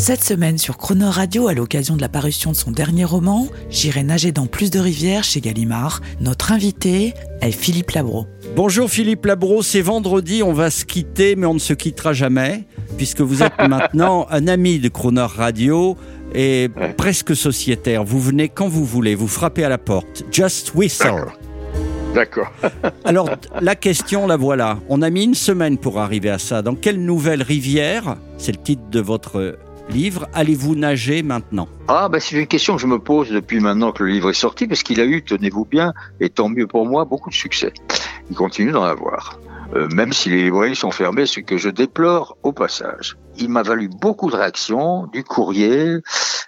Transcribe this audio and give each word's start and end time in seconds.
Cette 0.00 0.24
semaine 0.24 0.56
sur 0.56 0.78
Croner 0.78 1.10
Radio, 1.10 1.46
à 1.48 1.52
l'occasion 1.52 1.94
de 1.94 2.00
la 2.00 2.08
parution 2.08 2.52
de 2.52 2.56
son 2.56 2.70
dernier 2.70 3.04
roman, 3.04 3.48
J'irai 3.68 4.02
nager 4.02 4.32
dans 4.32 4.46
plus 4.46 4.70
de 4.70 4.78
rivières 4.78 5.24
chez 5.24 5.42
Gallimard, 5.42 6.00
notre 6.22 6.52
invité 6.52 7.12
est 7.42 7.52
Philippe 7.52 7.90
Labro. 7.90 8.26
Bonjour 8.56 8.88
Philippe 8.88 9.26
Labro, 9.26 9.62
c'est 9.62 9.82
vendredi, 9.82 10.42
on 10.42 10.54
va 10.54 10.70
se 10.70 10.86
quitter, 10.86 11.36
mais 11.36 11.44
on 11.44 11.52
ne 11.52 11.58
se 11.58 11.74
quittera 11.74 12.14
jamais, 12.14 12.64
puisque 12.96 13.20
vous 13.20 13.42
êtes 13.42 13.58
maintenant 13.68 14.26
un 14.30 14.48
ami 14.48 14.78
de 14.78 14.88
Crooner 14.88 15.26
Radio 15.36 15.98
et 16.34 16.70
presque 16.96 17.36
sociétaire. 17.36 18.02
Vous 18.02 18.20
venez 18.20 18.48
quand 18.48 18.68
vous 18.68 18.86
voulez, 18.86 19.14
vous 19.14 19.28
frappez 19.28 19.64
à 19.64 19.68
la 19.68 19.76
porte. 19.76 20.24
Just 20.32 20.74
whistle. 20.74 21.26
D'accord. 22.14 22.50
Alors, 23.04 23.28
la 23.60 23.76
question, 23.76 24.26
la 24.26 24.38
voilà. 24.38 24.78
On 24.88 25.02
a 25.02 25.10
mis 25.10 25.24
une 25.24 25.34
semaine 25.34 25.76
pour 25.76 26.00
arriver 26.00 26.30
à 26.30 26.38
ça. 26.38 26.62
Dans 26.62 26.74
quelle 26.74 27.04
nouvelle 27.04 27.42
rivière, 27.42 28.16
c'est 28.38 28.52
le 28.52 28.62
titre 28.62 28.88
de 28.90 29.00
votre 29.00 29.58
livre, 29.90 30.28
allez-vous 30.32 30.74
nager 30.76 31.22
maintenant? 31.22 31.68
Ah, 31.88 32.08
ben 32.08 32.20
c'est 32.20 32.36
une 32.36 32.46
question 32.46 32.76
que 32.76 32.82
je 32.82 32.86
me 32.86 32.98
pose 32.98 33.30
depuis 33.30 33.60
maintenant 33.60 33.92
que 33.92 34.04
le 34.04 34.10
livre 34.10 34.30
est 34.30 34.34
sorti, 34.34 34.66
parce 34.66 34.82
qu'il 34.82 35.00
a 35.00 35.04
eu, 35.04 35.22
tenez-vous 35.22 35.64
bien, 35.64 35.92
et 36.20 36.30
tant 36.30 36.48
mieux 36.48 36.66
pour 36.66 36.86
moi, 36.86 37.04
beaucoup 37.04 37.30
de 37.30 37.34
succès. 37.34 37.72
Il 38.30 38.36
continue 38.36 38.70
d'en 38.70 38.84
avoir. 38.84 39.38
Euh, 39.74 39.88
même 39.88 40.12
si 40.12 40.30
les 40.30 40.44
librairies 40.44 40.76
sont 40.76 40.90
fermées, 40.90 41.26
ce 41.26 41.40
que 41.40 41.56
je 41.56 41.68
déplore 41.68 42.36
au 42.42 42.52
passage. 42.52 43.16
Il 43.36 43.50
m'a 43.50 43.62
valu 43.62 43.88
beaucoup 43.88 44.30
de 44.30 44.36
réactions, 44.36 45.06
du 45.08 45.22
courrier, 45.22 45.98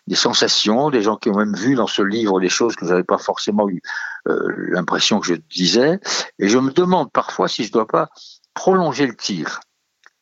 des 0.07 0.17
sensations, 0.17 0.91
des 0.91 1.03
gens 1.03 1.17
qui 1.17 1.31
ont 1.31 1.37
même 1.37 1.55
vu 1.55 1.75
dans 1.75 1.87
ce 1.87 2.03
livre 2.03 2.41
des 2.41 2.49
choses 2.49 2.75
que 2.75 2.85
je 2.85 2.91
n'avais 2.91 3.05
pas 3.05 3.19
forcément 3.19 3.69
eu 3.69 3.81
euh, 4.29 4.39
l'impression 4.71 5.21
que 5.21 5.27
je 5.27 5.35
disais. 5.35 6.01
Et 6.39 6.49
je 6.49 6.59
me 6.59 6.73
demande 6.73 7.13
parfois 7.13 7.49
si 7.49 7.65
je 7.65 7.73
dois 7.73 7.87
pas 7.87 8.09
prolonger 8.55 9.07
le 9.07 9.15
tir. 9.15 9.61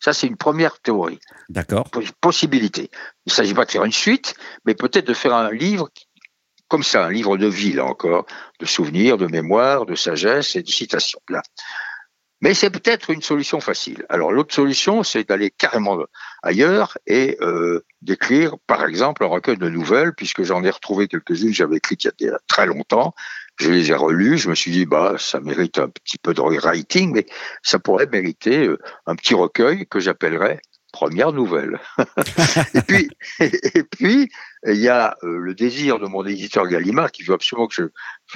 Ça, 0.01 0.13
c'est 0.13 0.27
une 0.27 0.37
première 0.37 0.81
théorie. 0.81 1.21
D'accord. 1.49 1.91
possibilité. 2.21 2.91
Il 3.27 3.31
ne 3.31 3.33
s'agit 3.33 3.55
pas 3.55 3.67
de 3.67 3.71
faire 3.71 3.85
une 3.85 3.93
suite, 3.93 4.35
mais 4.65 4.75
peut-être 4.75 5.07
de 5.07 5.15
faire 5.15 5.35
un 5.35 5.51
livre 5.51 5.91
comme 6.69 6.83
ça, 6.85 7.05
un 7.05 7.11
livre 7.11 7.37
de 7.37 7.49
vie, 7.49 7.73
là 7.73 7.85
encore, 7.85 8.27
de 8.61 8.65
souvenirs, 8.65 9.19
de 9.19 9.27
mémoire, 9.27 9.87
de 9.87 9.97
sagesse 9.97 10.55
et 10.55 10.63
de 10.63 10.71
citations. 10.71 11.21
Là. 11.29 11.43
Mais 12.41 12.55
c'est 12.55 12.71
peut-être 12.71 13.11
une 13.11 13.21
solution 13.21 13.61
facile. 13.61 14.07
Alors 14.09 14.33
l'autre 14.33 14.55
solution, 14.55 15.03
c'est 15.03 15.29
d'aller 15.29 15.51
carrément 15.51 15.99
ailleurs 16.43 16.97
et 17.07 17.37
euh, 17.43 17.85
d'écrire, 18.01 18.57
par 18.67 18.85
exemple, 18.85 19.25
un 19.25 19.29
recueil 19.29 19.59
de 19.59 19.69
nouvelles, 19.69 20.15
puisque 20.15 20.43
j'en 20.43 20.65
ai 20.65 20.71
retrouvé 20.71 21.07
quelques-unes, 21.07 21.53
j'avais 21.53 21.77
écrites 21.77 22.09
il 22.19 22.27
y 22.27 22.31
a 22.31 22.39
très 22.47 22.67
longtemps. 22.67 23.15
Je 23.59 23.71
les 23.71 23.91
ai 23.91 23.95
relues, 23.95 24.39
je 24.39 24.49
me 24.49 24.55
suis 24.55 24.71
dit, 24.71 24.87
bah, 24.87 25.17
ça 25.19 25.39
mérite 25.41 25.79
un 25.79 25.89
petit 25.89 26.17
peu 26.17 26.33
de 26.33 26.41
rewriting, 26.41 27.13
mais 27.13 27.27
ça 27.63 27.79
pourrait 27.79 28.07
mériter 28.07 28.67
euh, 28.67 28.79
un 29.07 29.17
petit 29.17 29.35
recueil 29.35 29.87
que 29.87 30.01
j'appellerais 30.01 30.61
Première 30.93 31.33
nouvelle. 31.33 31.79
et 32.75 32.81
puis, 32.81 33.09
et 33.39 33.83
puis, 33.85 34.31
il 34.67 34.77
y 34.77 34.89
a 34.89 35.17
euh, 35.23 35.39
le 35.39 35.55
désir 35.55 35.99
de 35.99 36.07
mon 36.07 36.25
éditeur 36.27 36.67
Gallimard 36.67 37.11
qui 37.13 37.23
veut 37.23 37.35
absolument 37.35 37.69
que 37.69 37.93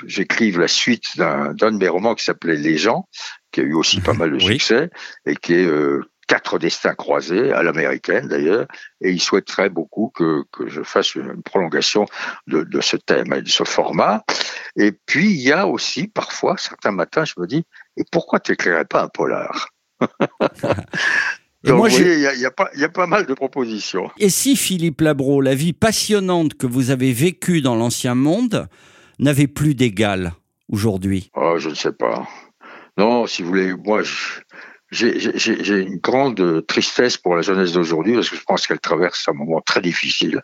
j'écrive 0.06 0.58
la 0.58 0.68
suite 0.68 1.16
d'un 1.16 1.52
d'un 1.52 1.70
de 1.72 1.76
mes 1.76 1.88
romans 1.88 2.14
qui 2.14 2.24
s'appelait 2.24 2.56
Les 2.56 2.78
gens, 2.78 3.08
qui 3.52 3.60
a 3.60 3.64
eu 3.64 3.74
aussi 3.74 4.00
pas 4.00 4.14
mal 4.14 4.30
de 4.30 4.36
Oui. 4.36 4.54
succès 4.54 4.90
et 5.26 5.36
qui 5.36 5.54
est 5.54 5.66
euh, 5.66 6.02
Quatre 6.26 6.58
destins 6.58 6.94
croisés, 6.94 7.52
à 7.52 7.62
l'américaine 7.62 8.28
d'ailleurs, 8.28 8.66
et 9.02 9.10
il 9.10 9.20
souhaiterait 9.20 9.68
beaucoup 9.68 10.10
que, 10.14 10.42
que 10.52 10.68
je 10.70 10.82
fasse 10.82 11.16
une 11.16 11.42
prolongation 11.42 12.06
de, 12.46 12.62
de 12.62 12.80
ce 12.80 12.96
thème 12.96 13.34
et 13.34 13.42
de 13.42 13.48
ce 13.48 13.64
format. 13.64 14.24
Et 14.76 14.92
puis, 14.92 15.26
il 15.32 15.40
y 15.42 15.52
a 15.52 15.66
aussi, 15.66 16.08
parfois, 16.08 16.56
certains 16.56 16.92
matins, 16.92 17.26
je 17.26 17.34
me 17.36 17.46
dis, 17.46 17.64
et 17.98 18.04
pourquoi 18.10 18.40
tu 18.40 18.52
n'écrirais 18.52 18.86
pas 18.86 19.02
un 19.02 19.08
polar? 19.08 19.68
Et 21.64 21.68
Donc, 21.68 21.78
moi, 21.78 21.88
vous 21.88 21.96
j'ai- 21.96 22.02
voyez, 22.04 22.16
il 22.16 22.22
y 22.22 22.26
a, 22.26 22.48
y 22.48 22.50
pas- 22.54 22.70
il 22.74 22.80
y 22.80 22.84
a 22.84 22.88
pas 22.90 23.06
mal 23.06 23.24
de 23.26 23.32
propositions. 23.34 24.10
Et 24.18 24.28
si 24.28 24.54
Philippe 24.54 25.00
Labro, 25.00 25.40
la 25.40 25.54
vie 25.54 25.72
passionnante 25.72 26.54
que 26.54 26.66
vous 26.66 26.90
avez 26.90 27.12
vécue 27.12 27.62
dans 27.62 27.74
l'ancien 27.74 28.14
monde, 28.14 28.68
n'avait 29.18 29.46
plus 29.46 29.74
d'égal 29.74 30.32
aujourd'hui? 30.70 31.30
Oh, 31.34 31.54
je 31.58 31.70
ne 31.70 31.74
sais 31.74 31.92
pas. 31.92 32.28
Non, 32.98 33.26
si 33.26 33.42
vous 33.42 33.48
voulez, 33.48 33.72
moi, 33.74 34.02
j'ai 34.90 35.78
une 35.82 35.96
grande 35.96 36.64
tristesse 36.66 37.16
pour 37.16 37.34
la 37.34 37.42
jeunesse 37.42 37.72
d'aujourd'hui 37.72 38.14
parce 38.14 38.30
que 38.30 38.36
je 38.36 38.42
pense 38.44 38.66
qu'elle 38.66 38.78
traverse 38.78 39.26
un 39.28 39.32
moment 39.32 39.60
très 39.60 39.80
difficile. 39.80 40.42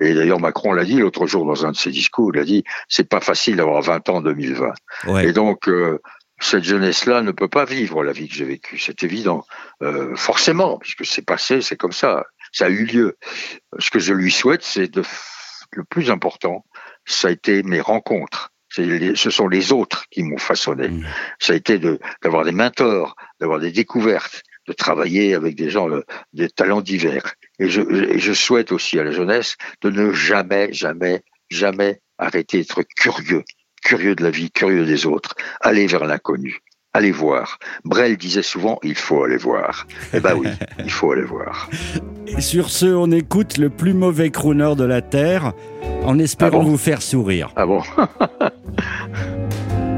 Et 0.00 0.12
d'ailleurs, 0.14 0.40
Macron 0.40 0.72
l'a 0.72 0.84
dit 0.84 0.98
l'autre 0.98 1.26
jour 1.26 1.46
dans 1.46 1.64
un 1.64 1.72
de 1.72 1.76
ses 1.76 1.90
discours, 1.90 2.30
il 2.34 2.40
a 2.40 2.44
dit 2.44 2.64
c'est 2.88 3.08
pas 3.08 3.20
facile 3.20 3.56
d'avoir 3.56 3.80
20 3.82 4.08
ans 4.10 4.16
en 4.16 4.20
2020. 4.22 4.72
Ouais. 5.06 5.28
Et 5.28 5.32
donc, 5.32 5.68
euh, 5.68 5.98
cette 6.38 6.64
jeunesse-là 6.64 7.22
ne 7.22 7.32
peut 7.32 7.48
pas 7.48 7.64
vivre 7.64 8.04
la 8.04 8.12
vie 8.12 8.28
que 8.28 8.34
j'ai 8.34 8.44
vécue, 8.44 8.78
c'est 8.78 9.02
évident. 9.02 9.44
Euh, 9.82 10.14
forcément, 10.16 10.78
puisque 10.78 11.06
c'est 11.06 11.24
passé, 11.24 11.62
c'est 11.62 11.76
comme 11.76 11.92
ça, 11.92 12.26
ça 12.52 12.66
a 12.66 12.68
eu 12.68 12.84
lieu. 12.84 13.16
Ce 13.78 13.90
que 13.90 13.98
je 13.98 14.12
lui 14.12 14.30
souhaite, 14.30 14.62
c'est 14.62 14.88
de 14.88 15.02
le 15.72 15.84
plus 15.84 16.10
important, 16.10 16.64
ça 17.06 17.28
a 17.28 17.30
été 17.30 17.62
mes 17.62 17.80
rencontres. 17.80 18.50
Les- 18.78 19.16
ce 19.16 19.30
sont 19.30 19.48
les 19.48 19.72
autres 19.72 20.04
qui 20.10 20.22
m'ont 20.22 20.38
façonné. 20.38 20.88
Mmh. 20.88 21.06
Ça 21.38 21.52
a 21.54 21.56
été 21.56 21.78
de- 21.78 21.98
d'avoir 22.22 22.44
des 22.44 22.52
mentors, 22.52 23.16
d'avoir 23.40 23.58
des 23.58 23.72
découvertes, 23.72 24.42
de 24.68 24.72
travailler 24.72 25.34
avec 25.34 25.54
des 25.54 25.70
gens, 25.70 25.88
de, 25.88 26.04
des 26.34 26.50
talents 26.50 26.82
divers. 26.82 27.34
Et 27.58 27.68
je, 27.70 27.80
et 27.80 28.18
je 28.18 28.32
souhaite 28.32 28.72
aussi 28.72 28.98
à 28.98 29.04
la 29.04 29.12
jeunesse 29.12 29.56
de 29.82 29.90
ne 29.90 30.12
jamais, 30.12 30.72
jamais, 30.72 31.22
jamais 31.50 32.00
arrêter 32.18 32.58
d'être 32.58 32.82
curieux, 32.96 33.44
curieux 33.86 34.16
de 34.16 34.24
la 34.24 34.30
vie, 34.30 34.50
curieux 34.50 34.84
des 34.84 35.06
autres, 35.06 35.36
aller 35.60 35.86
vers 35.86 36.04
l'inconnu, 36.06 36.58
aller 36.92 37.12
voir. 37.12 37.60
Brel 37.84 38.16
disait 38.16 38.42
souvent, 38.42 38.80
il 38.82 38.96
faut 38.96 39.22
aller 39.22 39.36
voir. 39.36 39.86
Eh 40.12 40.18
ben 40.18 40.34
oui, 40.34 40.48
il 40.84 40.90
faut 40.90 41.12
aller 41.12 41.22
voir. 41.22 41.70
Et 42.26 42.40
sur 42.40 42.68
ce, 42.68 42.86
on 42.86 43.12
écoute 43.12 43.58
le 43.58 43.70
plus 43.70 43.94
mauvais 43.94 44.30
crooner 44.30 44.74
de 44.76 44.82
la 44.82 45.02
Terre 45.02 45.52
en 46.04 46.18
espérant 46.18 46.58
Ah 46.60 46.64
bon 46.64 46.70
vous 46.70 46.76
faire 46.76 47.00
sourire. 47.00 47.52
Ah 47.54 47.64
bon 47.64 47.80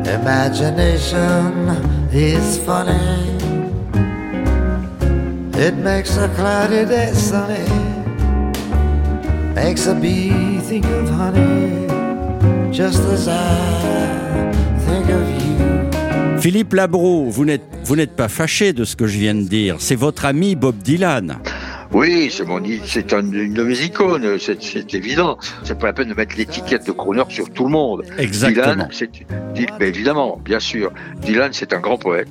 Imagination 0.05 1.75
is 2.13 2.59
funny. 2.67 3.37
It 5.59 5.75
makes 5.77 6.19
a 6.19 6.29
cloudy 6.37 6.85
day 6.85 7.13
sunny. 7.15 7.65
Makes 9.55 9.87
a 9.87 9.95
bee 9.95 10.59
think 10.61 10.85
of 10.85 11.09
honey. 11.09 11.78
Just 12.79 13.01
as 13.13 13.27
I 13.27 14.53
think 14.87 15.09
of 15.11 15.29
you. 15.43 16.41
Philippe 16.41 16.73
Labro, 16.75 17.25
vous 17.29 17.45
n'êtes 17.45 18.15
pas 18.15 18.29
fâché 18.29 18.73
de 18.73 18.85
ce 18.85 18.95
que 18.95 19.09
je 19.09 19.19
viens 19.19 19.35
de 19.35 19.43
dire. 19.43 19.77
C'est 19.81 19.97
votre 19.97 20.25
ami 20.25 20.55
Bob 20.55 20.77
Dylan. 20.77 21.39
Oui, 21.91 22.29
c'est 22.31 22.45
mon, 22.45 22.63
i- 22.63 22.81
c'est 22.87 23.13
un- 23.15 23.29
une 23.33 23.55
de 23.55 23.65
mes 23.65 23.81
icônes, 23.83 24.39
c'est, 24.39 24.95
évident. 24.95 25.39
C'est 25.65 25.77
pas 25.79 25.87
la 25.89 25.93
peine 25.95 26.09
de 26.11 26.15
mettre 26.15 26.37
l'étiquette 26.37 26.87
de 26.87 26.93
crooner 26.93 27.25
sur 27.31 27.51
tout 27.51 27.65
le 27.65 27.71
monde. 27.71 28.05
Exactement. 28.19 28.87
Dylan, 28.87 28.89
c'est, 28.93 29.11
évidemment, 29.81 30.39
bien 30.45 30.61
sûr. 30.61 30.93
Dylan, 31.23 31.51
c'est 31.53 31.73
un 31.73 31.81
grand 31.81 31.97
poète. 31.99 32.29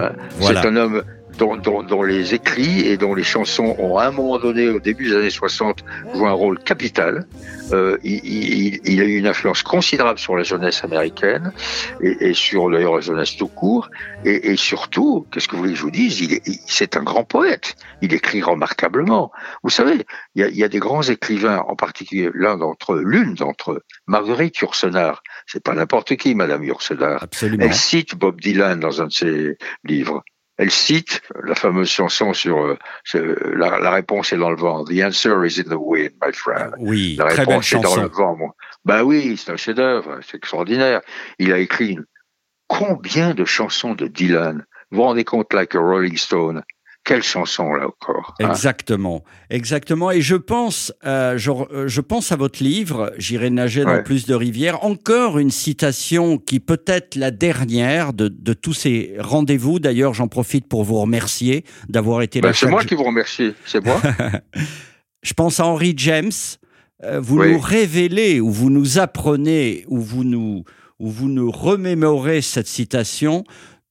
hein. 0.00 0.10
Voilà. 0.40 0.62
C'est 0.62 0.68
un 0.68 0.74
homme 0.76 1.02
dont, 1.38 1.56
dont- 1.56 1.82
dont 1.82 2.02
les 2.02 2.34
écrits 2.34 2.80
et 2.86 2.96
dont 2.96 3.14
les 3.14 3.22
chansons 3.22 3.74
ont 3.78 3.96
à 3.96 4.06
un 4.06 4.10
moment 4.10 4.38
donné, 4.38 4.68
au 4.68 4.80
début 4.80 5.08
des 5.08 5.16
années 5.16 5.30
60, 5.30 5.84
joué 6.14 6.26
un 6.26 6.32
rôle 6.32 6.58
capital. 6.58 7.26
Euh, 7.72 7.96
il, 8.02 8.24
il- 8.24 8.80
il 8.84 9.00
a 9.00 9.04
eu 9.04 9.16
une 9.16 9.26
influence 9.26 9.62
considérable 9.62 10.18
sur 10.18 10.36
la 10.36 10.42
jeunesse 10.42 10.82
américaine 10.84 11.52
et, 12.02 12.28
et 12.30 12.34
sur 12.34 12.70
d'ailleurs 12.70 12.94
la 12.96 13.00
jeunesse 13.00 13.36
tout 13.36 13.48
court. 13.48 13.88
Et, 14.24 14.50
et 14.52 14.56
surtout, 14.56 15.26
qu'est-ce 15.30 15.48
que 15.48 15.52
vous 15.56 15.62
voulez 15.62 15.72
que 15.72 15.78
je 15.78 15.82
vous 15.84 15.90
dise? 15.90 16.20
Il 16.20 16.32
est- 16.34 16.46
il- 16.46 16.58
C'est 16.66 16.96
un 16.96 17.02
grand 17.02 17.24
poète. 17.24 17.76
Il 18.02 18.12
écrit 18.14 18.42
remarquablement. 18.42 19.30
Vous 19.62 19.70
savez, 19.70 20.04
il 20.34 20.40
y 20.42 20.44
a, 20.44 20.48
il 20.48 20.56
y 20.56 20.64
a 20.64 20.68
des 20.68 20.78
grands 20.78 21.02
écrivains, 21.02 21.58
en 21.68 21.76
particulier 21.76 22.30
l'un 22.34 22.56
d'entre 22.56 22.94
eux, 22.94 23.02
l'une 23.04 23.34
d'entre 23.34 23.72
eux, 23.72 23.82
Marguerite 24.06 24.58
Yourcenar. 24.58 25.22
C'est 25.46 25.62
pas 25.62 25.74
n'importe 25.74 26.16
qui, 26.16 26.34
Madame 26.34 26.64
Yourcenar. 26.64 27.22
Absolument. 27.22 27.64
Elle 27.64 27.74
cite 27.74 28.16
Bob 28.16 28.40
Dylan 28.40 28.80
dans 28.80 29.02
un 29.02 29.06
de 29.06 29.12
ses 29.12 29.56
livres. 29.84 30.22
Elle 30.58 30.70
cite 30.72 31.22
la 31.44 31.54
fameuse 31.54 31.88
chanson 31.88 32.32
sur 32.34 32.58
euh, 32.66 32.76
la, 33.54 33.78
la 33.78 33.90
réponse 33.92 34.32
est 34.32 34.36
dans 34.36 34.50
le 34.50 34.56
vent. 34.56 34.84
The 34.84 35.00
answer 35.04 35.46
is 35.46 35.60
in 35.60 35.70
the 35.70 35.78
wind, 35.78 36.10
my 36.20 36.32
friend. 36.32 36.72
Oui, 36.78 37.14
La 37.16 37.26
très 37.26 37.46
belle 37.46 37.48
réponse 37.50 37.72
est 37.72 37.76
dans 37.76 37.82
chanson. 37.90 38.02
le 38.02 38.08
vent. 38.08 38.36
Moi. 38.36 38.54
Bah 38.84 39.04
oui, 39.04 39.36
c'est 39.36 39.52
un 39.52 39.56
chef-d'œuvre, 39.56 40.18
c'est 40.22 40.36
extraordinaire. 40.36 41.00
Il 41.38 41.52
a 41.52 41.58
écrit 41.58 41.96
combien 42.66 43.34
de 43.34 43.44
chansons 43.44 43.94
de 43.94 44.06
Dylan? 44.08 44.64
Vous 44.90 44.96
vous 44.96 45.02
rendez 45.04 45.24
compte, 45.24 45.52
like 45.52 45.74
a 45.74 45.78
Rolling 45.80 46.16
Stone, 46.16 46.62
quelle 47.08 47.22
chanson 47.22 47.72
là 47.72 47.86
encore 47.86 48.34
hein? 48.38 48.50
Exactement, 48.50 49.24
exactement. 49.48 50.10
Et 50.10 50.20
je 50.20 50.36
pense, 50.36 50.92
euh, 51.06 51.38
je, 51.38 51.50
euh, 51.50 51.88
je 51.88 52.00
pense 52.02 52.32
à 52.32 52.36
votre 52.36 52.62
livre, 52.62 53.12
J'irai 53.16 53.48
nager 53.50 53.82
dans 53.84 53.92
Ouais. 53.94 54.02
plus 54.02 54.26
de 54.26 54.34
rivières. 54.34 54.84
Encore 54.84 55.38
une 55.38 55.50
citation 55.50 56.36
qui 56.36 56.60
peut 56.60 56.82
être 56.86 57.16
la 57.16 57.30
dernière 57.30 58.12
de, 58.12 58.28
de 58.28 58.52
tous 58.52 58.74
ces 58.74 59.14
rendez-vous. 59.18 59.78
D'ailleurs, 59.80 60.12
j'en 60.12 60.28
profite 60.28 60.66
pour 60.68 60.84
vous 60.84 61.00
remercier 61.00 61.64
d'avoir 61.88 62.20
été 62.22 62.40
Ben, 62.42 62.48
là. 62.48 62.52
c'est 62.52 62.60
chaque 62.60 62.70
moi 62.70 62.84
qui 62.84 62.94
vous 62.94 63.04
remercie, 63.04 63.54
c'est 63.64 63.82
moi. 63.84 64.00
Je 65.22 65.32
pense 65.32 65.60
à 65.60 65.66
Henry 65.66 65.94
James. 65.96 66.30
Euh, 67.04 67.20
vous 67.20 67.38
Oui. 67.38 67.52
nous 67.52 67.58
révélez, 67.60 68.40
ou 68.40 68.50
vous 68.50 68.70
nous 68.70 68.98
apprenez, 68.98 69.84
ou 69.88 69.98
vous 70.00 70.24
nous, 70.24 70.64
ou 70.98 71.08
vous 71.10 71.28
nous 71.28 71.50
remémorez 71.50 72.42
cette 72.42 72.66
citation. 72.66 73.44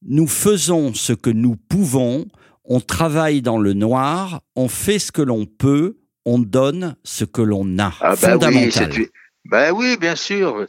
Nous 0.06 0.28
faisons 0.28 0.94
ce 0.94 1.13
que 1.13 1.30
nous 1.30 1.56
pouvons, 1.56 2.25
on 2.68 2.80
travaille 2.81 3.42
dans 3.42 3.58
le 3.58 3.74
noir, 3.74 4.42
on 4.56 4.68
fait 4.68 5.00
ce 5.00 5.12
que 5.12 5.22
l'on 5.22 5.46
peut, 5.46 5.98
on 6.25 6.38
donne 6.38 6.96
ce 7.04 7.24
que 7.25 7.42
l'on 7.42 7.80
a. 7.80 7.94
Ah 8.02 8.12
oui, 8.12 8.18
Fondamental. 8.18 8.94
c'est 8.94 9.12
ben 9.50 9.72
oui, 9.72 9.96
bien 9.96 10.18
sûr. 10.18 10.66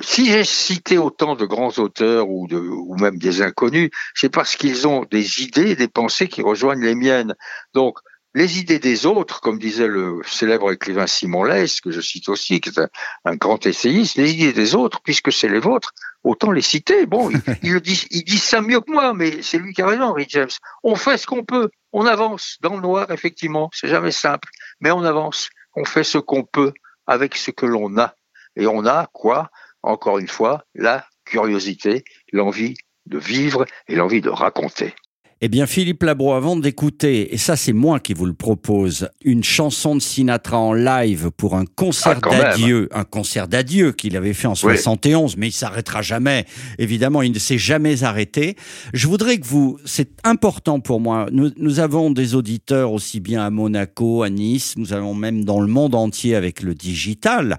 Si 0.00 0.26
j'ai 0.26 0.44
cité 0.44 0.98
autant 0.98 1.36
de 1.36 1.46
grands 1.46 1.72
auteurs 1.78 2.28
ou, 2.28 2.46
de, 2.46 2.58
ou 2.58 2.94
même 2.96 3.16
des 3.16 3.40
inconnus, 3.40 3.88
c'est 4.14 4.28
parce 4.28 4.56
qu'ils 4.56 4.86
ont 4.86 5.06
des 5.10 5.42
idées 5.42 5.74
des 5.74 5.88
pensées 5.88 6.28
qui 6.28 6.42
rejoignent 6.42 6.84
les 6.84 6.94
miennes. 6.94 7.34
Donc, 7.72 7.96
les 8.34 8.58
idées 8.58 8.78
des 8.78 9.06
autres, 9.06 9.40
comme 9.40 9.58
disait 9.58 9.88
le 9.88 10.20
célèbre 10.26 10.70
écrivain 10.70 11.06
Simon 11.06 11.44
Leys, 11.44 11.80
que 11.82 11.90
je 11.90 12.02
cite 12.02 12.28
aussi, 12.28 12.60
qui 12.60 12.68
est 12.68 12.78
un, 12.78 12.88
un 13.24 13.36
grand 13.36 13.64
essayiste, 13.64 14.16
les 14.16 14.32
idées 14.32 14.52
des 14.52 14.74
autres, 14.74 15.00
puisque 15.02 15.32
c'est 15.32 15.48
les 15.48 15.58
vôtres, 15.58 15.94
autant 16.24 16.50
les 16.52 16.62
citer. 16.62 17.06
Bon, 17.06 17.30
il, 17.30 17.40
il 17.62 17.72
le 17.72 17.80
dit, 17.80 18.06
il 18.10 18.24
dit 18.24 18.38
ça 18.38 18.60
mieux 18.60 18.80
que 18.80 18.90
moi, 18.90 19.14
mais 19.14 19.42
c'est 19.42 19.58
lui 19.58 19.72
qui 19.72 19.82
a 19.82 19.86
raison, 19.86 20.04
Henry 20.04 20.26
James. 20.28 20.50
On 20.82 20.94
fait 20.94 21.18
ce 21.18 21.26
qu'on 21.26 21.44
peut, 21.44 21.70
on 21.92 22.06
avance 22.06 22.58
dans 22.60 22.74
le 22.74 22.80
noir, 22.80 23.10
effectivement, 23.10 23.70
c'est 23.72 23.88
jamais 23.88 24.12
simple, 24.12 24.48
mais 24.80 24.90
on 24.90 25.04
avance, 25.04 25.50
on 25.74 25.84
fait 25.84 26.04
ce 26.04 26.18
qu'on 26.18 26.44
peut 26.44 26.72
avec 27.06 27.36
ce 27.36 27.50
que 27.50 27.66
l'on 27.66 27.98
a. 27.98 28.14
Et 28.56 28.66
on 28.66 28.84
a 28.86 29.08
quoi? 29.12 29.50
Encore 29.82 30.18
une 30.18 30.28
fois, 30.28 30.64
la 30.74 31.06
curiosité, 31.24 32.04
l'envie 32.32 32.74
de 33.06 33.18
vivre 33.18 33.64
et 33.88 33.96
l'envie 33.96 34.20
de 34.20 34.28
raconter. 34.28 34.94
Eh 35.42 35.48
bien, 35.48 35.64
Philippe 35.64 36.02
Labro, 36.02 36.34
avant 36.34 36.54
d'écouter, 36.54 37.32
et 37.32 37.38
ça 37.38 37.56
c'est 37.56 37.72
moi 37.72 37.98
qui 37.98 38.12
vous 38.12 38.26
le 38.26 38.34
propose, 38.34 39.08
une 39.24 39.42
chanson 39.42 39.94
de 39.96 40.00
Sinatra 40.02 40.58
en 40.58 40.74
live 40.74 41.30
pour 41.34 41.56
un 41.56 41.64
concert 41.64 42.20
Ah, 42.24 42.30
d'adieu, 42.30 42.90
un 42.92 43.04
concert 43.04 43.48
d'adieu 43.48 43.92
qu'il 43.92 44.18
avait 44.18 44.34
fait 44.34 44.48
en 44.48 44.54
71, 44.54 45.38
mais 45.38 45.48
il 45.48 45.52
s'arrêtera 45.52 46.02
jamais. 46.02 46.44
Évidemment, 46.78 47.22
il 47.22 47.32
ne 47.32 47.38
s'est 47.38 47.56
jamais 47.56 48.02
arrêté. 48.04 48.54
Je 48.92 49.08
voudrais 49.08 49.38
que 49.38 49.46
vous, 49.46 49.78
c'est 49.86 50.10
important 50.24 50.78
pour 50.78 51.00
moi, 51.00 51.26
nous, 51.32 51.50
nous 51.56 51.80
avons 51.80 52.10
des 52.10 52.34
auditeurs 52.34 52.92
aussi 52.92 53.18
bien 53.20 53.42
à 53.42 53.48
Monaco, 53.48 54.22
à 54.22 54.28
Nice, 54.28 54.74
nous 54.76 54.92
avons 54.92 55.14
même 55.14 55.46
dans 55.46 55.62
le 55.62 55.68
monde 55.68 55.94
entier 55.94 56.34
avec 56.34 56.60
le 56.60 56.74
digital. 56.74 57.56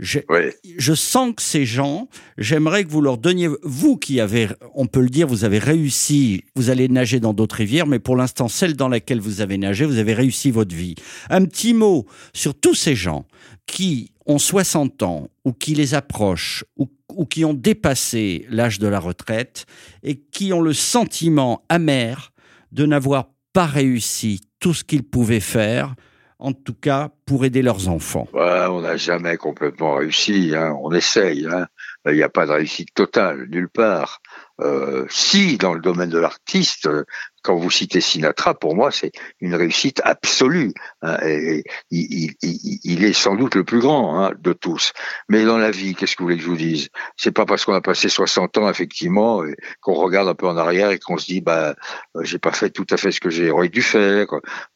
Je, 0.00 0.18
Oui. 0.28 0.50
je 0.78 0.94
sens 0.94 1.32
que 1.36 1.42
ces 1.42 1.64
gens, 1.64 2.08
j'aimerais 2.38 2.82
que 2.82 2.90
vous 2.90 3.02
leur 3.02 3.18
donniez, 3.18 3.48
vous 3.62 3.96
qui 3.96 4.18
avez, 4.20 4.48
on 4.74 4.86
peut 4.86 5.00
le 5.02 5.10
dire, 5.10 5.28
vous 5.28 5.44
avez 5.44 5.60
réussi, 5.60 6.42
vous 6.56 6.70
allez 6.70 6.88
nager 6.88 7.19
dans 7.20 7.32
d'autres 7.32 7.56
rivières, 7.56 7.86
mais 7.86 7.98
pour 7.98 8.16
l'instant, 8.16 8.48
celle 8.48 8.74
dans 8.74 8.88
laquelle 8.88 9.20
vous 9.20 9.40
avez 9.40 9.58
nagé, 9.58 9.84
vous 9.84 9.98
avez 9.98 10.14
réussi 10.14 10.50
votre 10.50 10.74
vie. 10.74 10.94
Un 11.28 11.44
petit 11.44 11.74
mot 11.74 12.06
sur 12.34 12.54
tous 12.54 12.74
ces 12.74 12.94
gens 12.94 13.26
qui 13.66 14.10
ont 14.26 14.38
60 14.38 15.02
ans 15.02 15.28
ou 15.44 15.52
qui 15.52 15.74
les 15.74 15.94
approchent 15.94 16.64
ou, 16.76 16.88
qui 17.26 17.44
ont 17.44 17.54
dépassé 17.54 18.46
l'âge 18.50 18.78
de 18.78 18.86
la 18.88 18.98
retraite 19.00 19.66
et 20.02 20.16
qui 20.16 20.52
ont 20.52 20.60
le 20.62 20.72
sentiment 20.72 21.62
amer 21.68 22.32
de 22.72 22.86
n'avoir 22.86 23.26
pas 23.52 23.66
réussi 23.66 24.40
tout 24.60 24.74
ce 24.74 24.84
qu'ils 24.84 25.02
pouvaient 25.02 25.40
faire, 25.40 25.94
en 26.38 26.52
tout 26.52 26.74
cas 26.74 27.10
pour 27.26 27.44
aider 27.44 27.62
leurs 27.62 27.88
enfants. 27.88 28.28
On 28.32 28.80
n'a 28.80 28.96
jamais 28.96 29.36
complètement 29.36 29.96
réussi. 29.96 30.52
Hein. 30.54 30.76
On 30.82 30.92
essaye. 30.92 31.46
hein. 31.50 31.66
Il 32.06 32.14
n'y 32.14 32.22
a 32.22 32.28
pas 32.28 32.46
de 32.46 32.52
réussite 32.52 32.94
totale 32.94 33.46
nulle 33.50 33.68
part. 33.68 34.20
Euh, 34.60 35.06
si 35.10 35.56
dans 35.58 35.74
le 35.74 35.80
domaine 35.80 36.10
de 36.10 36.18
l'artiste, 36.18 36.86
euh, 36.86 37.04
quand 37.42 37.56
vous 37.56 37.70
citez 37.70 38.00
Sinatra, 38.02 38.52
pour 38.54 38.74
moi 38.76 38.90
c'est 38.90 39.12
une 39.40 39.54
réussite 39.54 40.00
absolue. 40.04 40.72
hein. 41.02 41.16
et, 41.24 41.58
et 41.60 41.64
il, 41.90 42.34
il- 42.42 42.80
il- 42.84 43.04
est 43.04 43.12
sans 43.14 43.34
doute 43.36 43.54
le 43.54 43.64
plus 43.64 43.78
grand 43.80 44.20
hein, 44.22 44.32
de 44.38 44.52
tous. 44.52 44.92
Mais 45.30 45.44
dans 45.44 45.56
la 45.56 45.70
vie, 45.70 45.94
qu'est-ce 45.94 46.16
que 46.16 46.22
vous 46.22 46.26
voulez 46.26 46.36
que 46.36 46.42
je 46.42 46.48
vous 46.48 46.56
dise? 46.56 46.88
C'est 47.16 47.30
pas 47.32 47.46
parce 47.46 47.64
qu'on 47.64 47.72
a 47.72 47.80
passé 47.80 48.08
60 48.10 48.58
ans 48.58 48.68
effectivement 48.68 49.42
qu'on 49.80 49.94
regarde 49.94 50.28
un 50.28 50.34
peu 50.34 50.46
en 50.46 50.56
arrière 50.58 50.90
et 50.90 50.98
qu'on 50.98 51.16
se 51.16 51.26
dit 51.26 51.40
bah 51.40 51.74
euh, 52.16 52.20
j'ai 52.22 52.38
pas 52.38 52.52
fait 52.52 52.68
tout 52.70 52.86
à 52.90 52.96
fait 52.98 53.12
ce 53.12 53.20
que 53.20 53.30
j'aurais 53.30 53.68
dû 53.70 53.80
faire. 53.82 54.26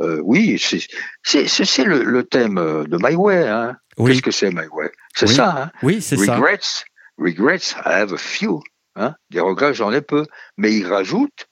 Euh, 0.01 0.21
oui, 0.25 0.59
c'est 0.59 0.81
c'est 1.23 1.47
c'est- 1.47 1.65
c'est 1.67 1.85
le, 1.85 2.03
le 2.05 2.25
thème 2.25 2.57
euh, 2.59 2.85
de 2.85 2.97
My 3.01 3.15
Way. 3.15 3.47
Hein. 3.49 3.77
Oui, 3.99 4.13
Qu'est-ce 4.13 4.23
que 4.23 4.31
c'est 4.31 4.51
My 4.51 4.67
Way? 4.73 4.91
C'est 5.15 5.29
Oui. 5.29 5.35
ça. 5.35 5.55
Hein? 5.65 5.71
oui, 5.83 6.01
c'est 6.01 6.17
ça. 6.17 6.37
Regrets, 6.37 6.59
regrets, 7.19 7.75
I 7.85 7.93
have 7.93 8.13
a 8.15 8.17
few. 8.17 8.61
Hein. 8.97 9.15
Des 9.31 9.41
regrets, 9.41 9.75
j'en 9.75 9.93
ai 9.93 10.01
peu. 10.01 10.27
Mais 10.57 10.73
il 10.73 10.87
rajoute 10.87 11.49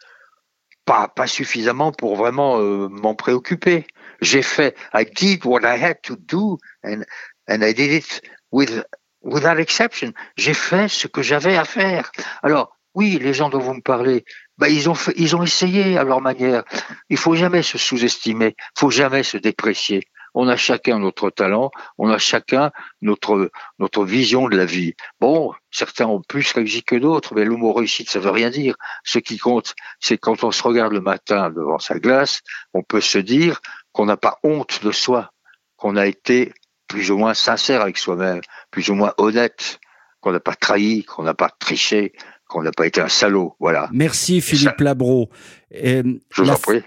pas 0.85 1.09
pas 1.09 1.27
suffisamment 1.27 1.93
pour 1.93 2.17
vraiment 2.17 2.61
euh, 2.61 2.89
m'en 2.89 3.15
préoccuper. 3.15 3.87
J'ai 4.21 4.43
fait, 4.43 4.77
I 4.95 5.05
did 5.05 5.45
what 5.45 5.61
I 5.63 5.83
had 5.83 6.01
to 6.03 6.17
do, 6.17 6.59
and 6.85 7.03
and 7.49 7.63
I 7.63 7.73
did 7.73 7.93
it 7.93 8.23
with 8.51 8.85
without 9.23 9.59
exception. 9.59 10.13
J'ai 10.37 10.55
fait 10.55 10.89
ce 10.89 11.07
que 11.07 11.23
j'avais 11.23 11.57
à 11.57 11.65
faire. 11.65 12.11
Alors 12.43 12.77
oui, 12.95 13.19
les 13.21 13.33
gens 13.33 13.49
dont 13.49 13.59
vous 13.59 13.75
me 13.75 13.81
parlez, 13.81 14.25
bah, 14.59 14.69
ils 14.69 14.91
ont 14.91 14.95
fait, 14.95 15.15
ils 15.17 15.35
ont 15.35 15.43
essayé 15.43 15.97
à 15.97 16.05
leur 16.05 16.21
manière. 16.21 16.65
Il 17.09 17.17
faut 17.17 17.35
jamais 17.35 17.63
se 17.63 17.79
sous-estimer, 17.79 18.55
faut 18.77 18.91
jamais 18.91 19.23
se 19.23 19.39
déprécier. 19.39 20.03
On 20.35 20.49
a 20.49 20.57
chacun 20.57 20.99
notre 20.99 21.29
talent, 21.31 21.71
on 21.99 22.09
a 22.11 22.19
chacun 22.19 22.71
notre 23.03 23.51
notre 23.79 24.05
vision 24.05 24.49
de 24.49 24.57
la 24.57 24.65
vie. 24.65 24.95
Bon, 25.21 25.53
certains 25.71 26.07
ont 26.07 26.23
plus 26.27 26.51
réussi 26.53 26.83
que 26.83 26.97
d'autres, 26.97 27.35
mais 27.35 27.45
le 27.45 27.57
mot 27.57 27.73
réussite, 27.73 28.09
ça 28.11 28.19
veut 28.19 28.31
rien 28.31 28.49
dire. 28.51 28.75
Ce 29.05 29.19
qui 29.19 29.37
compte, 29.39 29.75
c'est 30.01 30.17
quand 30.19 30.43
on 30.45 30.51
se 30.51 30.63
regarde 30.63 30.93
le 30.93 31.01
matin 31.01 31.51
devant 31.51 31.79
sa 31.79 31.99
glace, 31.99 32.41
on 32.73 32.83
peut 32.83 33.01
se 33.03 33.19
dire 33.19 33.61
qu'on 33.93 34.07
n'a 34.07 34.17
pas 34.17 34.39
honte 34.43 34.83
de 34.83 34.91
soi, 34.91 35.31
qu'on 35.77 35.97
a 35.97 36.07
été 36.07 36.53
plus 36.89 37.11
ou 37.11 37.19
moins 37.19 37.35
sincère 37.35 37.83
avec 37.83 37.99
soi-même, 37.99 38.41
plus 38.71 38.89
ou 38.91 38.95
moins 38.95 39.13
honnête, 39.19 39.81
qu'on 40.21 40.33
n'a 40.33 40.41
pas 40.41 40.55
trahi, 40.55 41.05
qu'on 41.05 41.25
n'a 41.25 41.35
pas 41.35 41.51
triché, 41.59 42.13
qu'on 42.47 42.63
n'a 42.63 42.71
pas 42.73 42.87
été 42.87 43.01
un 43.01 43.09
salaud. 43.09 43.57
Voilà. 43.61 43.89
Merci 43.93 44.41
Philippe 44.41 44.81
Labro. 44.81 45.31
Euh, 45.75 46.03
Je 46.31 46.43
vous 46.43 46.49
la- 46.49 46.55
en 46.55 46.59
prie. 46.59 46.83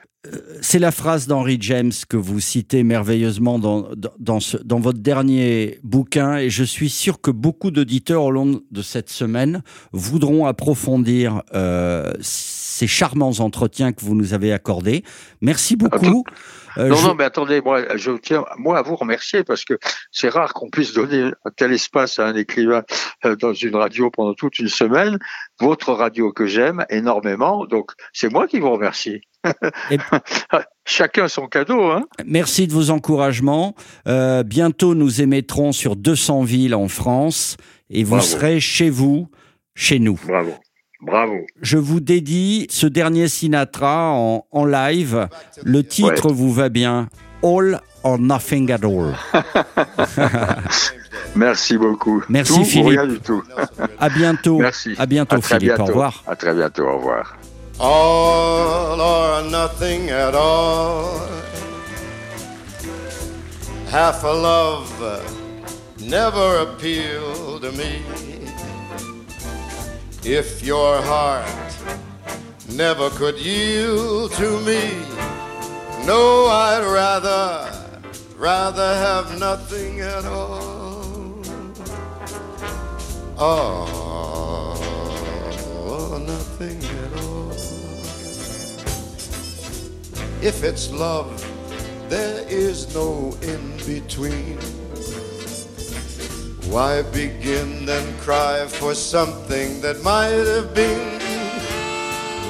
C'est 0.62 0.80
la 0.80 0.92
phrase 0.92 1.27
d'Henry 1.27 1.57
James 1.62 1.92
que 2.07 2.18
vous 2.18 2.39
citez 2.39 2.83
merveilleusement 2.83 3.60
dans, 3.60 3.89
dans, 4.19 4.80
votre 4.80 5.00
dernier 5.00 5.80
bouquin 5.83 6.38
et 6.38 6.50
je 6.50 6.63
suis 6.63 6.89
sûr 6.89 7.22
que 7.22 7.32
beaucoup 7.32 7.72
d'auditeurs 7.72 8.24
au 8.24 8.32
long 8.32 8.62
de 8.72 8.82
cette 8.82 9.10
semaine 9.10 9.62
voudront 9.91 10.46
approfondir 10.46 11.44
euh, 11.53 12.13
ces 12.75 12.88
charmants 12.88 13.39
entretiens 13.39 13.94
que 13.94 14.01
vous 14.03 14.15
nous 14.15 14.34
avez 14.34 14.51
accordés. 14.51 15.03
Merci 15.41 15.75
beaucoup. 15.77 16.24
Euh, 16.77 16.89
Non, 16.89 16.96
je- 16.98 17.08
non, 17.08 17.15
mais 17.15 17.24
attendez, 17.24 17.62
moi, 17.62 17.96
je 17.96 18.12
tiens, 18.12 18.44
moi, 18.58 18.77
à 18.77 18.82
vous 18.82 18.98
remercier 18.98 19.46
parce 19.46 19.63
que 19.63 19.75
c'est 20.12 20.27
rare 20.27 20.53
qu'on 20.53 20.70
puisse 20.70 20.94
donner 20.94 21.32
un 21.46 21.51
tel 21.55 21.72
espace 21.72 22.20
à 22.20 22.25
un 22.27 22.36
écrivain 22.36 22.84
euh, 23.24 23.38
dans 23.38 23.53
une 23.53 23.77
radio 23.77 24.10
pendant 24.12 24.34
toute 24.34 24.60
une 24.60 24.67
semaine. 24.67 25.17
Votre 25.62 25.94
radio 25.94 26.34
que 26.34 26.46
j'aime 26.48 26.84
énormément, 26.89 27.65
donc 27.65 27.91
c'est 28.12 28.29
moi 28.29 28.46
qui 28.48 28.60
vous 28.60 28.72
remercie. 28.72 29.22
Et- 29.91 29.98
Chacun 30.88 31.27
son 31.29 31.48
cadeau, 31.48 31.82
hein. 31.91 32.03
Merci 32.25 32.67
de 32.67 32.74
vos 32.74 32.89
encouragements. 32.91 33.74
Euh, 34.08 34.44
bientôt, 34.44 34.94
nous 34.96 35.22
émettrons 35.22 35.72
sur 35.72 35.96
200 35.96 36.44
villes 36.44 36.75
en 36.75 36.88
France 36.89 37.55
et 37.89 38.03
vous 38.03 38.12
Bravo. 38.17 38.25
serez 38.25 38.60
chez 38.60 38.89
vous, 38.89 39.29
chez 39.75 39.98
nous. 40.00 40.20
Bravo. 40.27 40.53
Bravo. 41.02 41.46
Je 41.62 41.78
vous 41.78 42.00
dédie 42.00 42.68
ce 42.70 42.88
dernier 42.88 43.28
Sinatra 43.28 44.12
en, 44.12 44.46
en 44.52 44.66
live. 44.66 45.28
Le 45.64 45.84
titre 45.84 46.30
vous 46.32 46.52
va 46.52 46.70
bien. 46.70 47.10
All 47.44 47.80
or 48.04 48.18
Nothing 48.18 48.72
at 48.72 48.84
All. 48.84 49.16
Merci 51.36 51.78
beaucoup. 51.78 52.24
Merci, 52.30 52.54
Tout 52.54 52.60
ou 52.62 52.64
Philippe. 52.66 52.88
rien 53.00 53.08
du 53.08 53.20
tout. 53.20 53.44
À 54.00 54.10
bientôt. 54.10 54.60
Merci. 54.60 54.96
À 54.98 55.06
bientôt, 55.06 55.36
À 55.36 55.42
Philippe. 55.42 55.64
bientôt. 55.64 55.84
Au 55.84 55.86
revoir. 55.88 56.24
À 56.28 56.36
très 56.36 56.54
bientôt. 56.54 56.84
Au 56.88 56.98
revoir. 56.98 57.38
all 57.80 59.02
or 59.02 59.44
nothing 59.52 60.10
at 60.10 60.34
all. 60.34 61.20
Half 63.92 64.24
a 64.24 64.34
love 64.34 65.22
never 66.00 66.60
appealed 66.62 67.62
to 67.62 67.72
me. 67.74 68.45
If 70.27 70.63
your 70.63 71.03
heart 71.03 71.48
never 72.72 73.12
could 73.12 73.38
yield 73.38 74.32
to 74.34 74.60
me, 74.62 74.89
no, 76.03 76.48
I'd 76.48 76.84
rather, 76.84 77.72
rather 78.36 78.96
have 78.96 79.39
nothing 79.39 80.00
at 80.01 80.25
all. 80.25 81.44
Oh, 83.38 84.75
nothing 86.25 86.84
at 86.84 87.13
all. 87.24 87.51
If 90.41 90.63
it's 90.63 90.89
love, 90.91 91.39
there 92.10 92.44
is 92.50 92.96
no 92.96 93.38
in 93.44 93.77
between. 93.86 94.58
Why 96.69 97.03
begin 97.03 97.88
and 97.88 98.19
cry 98.19 98.65
for 98.67 98.95
something 98.95 99.81
that 99.81 100.01
might 100.03 100.45
have 100.48 100.74
been? 100.74 101.19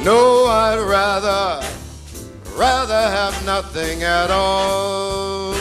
No, 0.03 0.45
I'd 0.45 0.79
rather, 0.79 1.65
rather 2.55 2.93
have 2.93 3.45
nothing 3.45 4.03
at 4.03 4.31
all. 4.31 5.53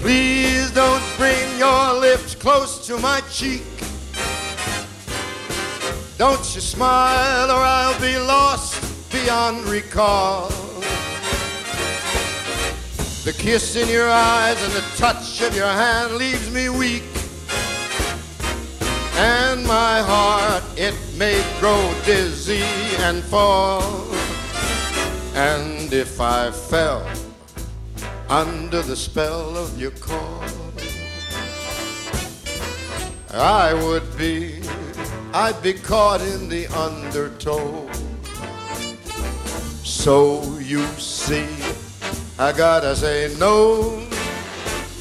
Please 0.00 0.70
don't 0.70 1.02
bring 1.16 1.58
your 1.58 1.94
lips 2.00 2.34
close 2.34 2.86
to 2.86 2.98
my 2.98 3.20
cheek. 3.32 3.62
Don't 6.16 6.54
you 6.54 6.60
smile 6.60 7.50
or 7.50 7.62
I'll 7.62 8.00
be 8.00 8.16
lost 8.16 9.10
beyond 9.10 9.64
recall. 9.64 10.63
The 13.24 13.32
kiss 13.32 13.74
in 13.74 13.88
your 13.88 14.10
eyes 14.10 14.62
and 14.62 14.72
the 14.74 14.84
touch 14.98 15.40
of 15.40 15.56
your 15.56 15.66
hand 15.66 16.16
leaves 16.16 16.50
me 16.50 16.68
weak. 16.68 17.04
And 19.16 19.66
my 19.66 20.02
heart, 20.02 20.62
it 20.76 20.94
may 21.16 21.42
grow 21.58 21.94
dizzy 22.04 22.60
and 22.98 23.24
fall. 23.24 23.82
And 25.34 25.90
if 25.90 26.20
I 26.20 26.50
fell 26.50 27.10
under 28.28 28.82
the 28.82 28.94
spell 28.94 29.56
of 29.56 29.80
your 29.80 29.92
call, 29.92 30.44
I 33.32 33.72
would 33.72 34.18
be, 34.18 34.60
I'd 35.32 35.62
be 35.62 35.72
caught 35.72 36.20
in 36.20 36.50
the 36.50 36.66
undertow. 36.66 37.88
So 39.82 40.58
you 40.58 40.84
see, 40.98 41.46
I 42.36 42.50
gotta 42.50 42.96
say 42.96 43.32
no, 43.38 43.96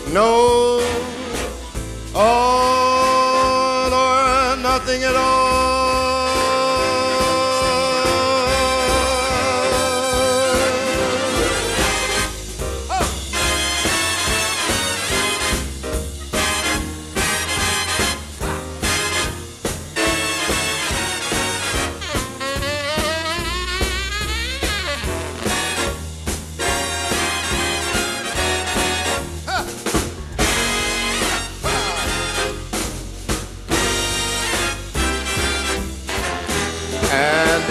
no, 0.10 0.78
oh, 2.14 2.16
all 2.16 3.92
or 3.92 4.56
nothing 4.62 5.02
at 5.04 5.16
all. 5.16 5.73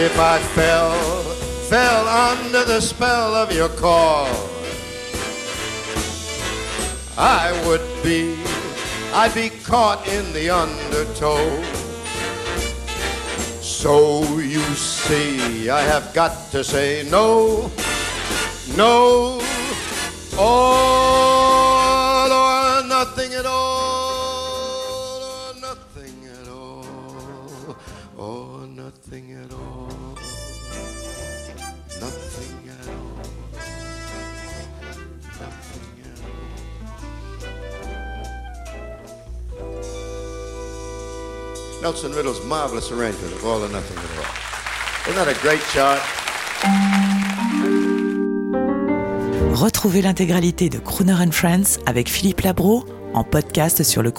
If 0.05 0.19
I 0.19 0.39
fell, 0.57 1.23
fell 1.71 2.09
under 2.09 2.65
the 2.65 2.81
spell 2.81 3.37
of 3.37 3.53
your 3.53 3.69
call, 3.69 4.27
I 7.17 7.53
would 7.67 7.87
be, 8.03 8.37
I'd 9.15 9.33
be 9.33 9.51
caught 9.63 10.09
in 10.09 10.33
the 10.33 10.51
undertow. 10.51 11.63
So 13.61 14.23
you 14.39 14.63
see, 14.75 15.71
I 15.71 15.83
have 15.83 16.13
got 16.13 16.51
to 16.51 16.65
say 16.65 17.07
no, 17.09 17.71
no, 18.77 19.41
all 20.37 22.33
or 22.33 22.83
nothing 22.89 23.35
at 23.35 23.47
all, 23.47 25.23
or 25.23 25.55
nothing 25.61 26.27
at 26.41 26.49
all, 26.49 27.77
or 28.17 28.67
nothing 28.67 29.33
at 29.35 29.53
all, 29.53 29.92
Nelson 41.83 42.13
Riddle's 42.13 42.45
marvelous 42.47 42.93
arrangement 42.93 43.33
of 43.35 43.45
all 43.45 43.61
or 43.61 43.69
nothing 43.69 43.99
at 43.99 44.05
all. 44.17 45.11
Isn't 45.11 45.17
that 45.17 45.27
a 45.27 45.35
great 45.43 45.61
chart? 45.75 46.01
Retrouvez 49.53 50.01
l'intégralité 50.01 50.69
de 50.69 50.79
Crooner 50.79 51.17
and 51.21 51.33
Friends 51.33 51.81
avec 51.87 52.09
Philippe 52.09 52.43
Labro 52.43 52.85
en 53.15 53.25
podcast 53.25 53.83
sur 53.83 54.03
le. 54.03 54.13